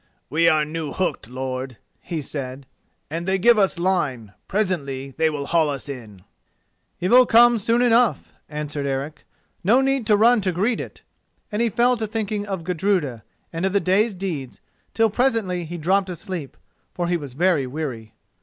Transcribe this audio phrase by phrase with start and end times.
[0.31, 2.65] "We are new hooked, lord," he said,
[3.11, 4.33] "and they give us line.
[4.47, 6.23] Presently they will haul us in."
[6.99, 9.25] "Evil comes soon enough," answered Eric,
[9.63, 11.03] "no need to run to greet it,"
[11.51, 13.21] and he fell to thinking of Gudruda,
[13.53, 14.59] and of the day's deeds,
[14.95, 16.57] till presently he dropped asleep,
[16.95, 18.15] for he was very weary.